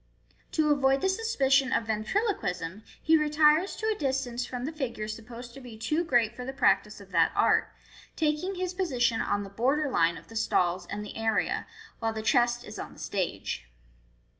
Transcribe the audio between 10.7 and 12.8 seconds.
and the area, while the chest is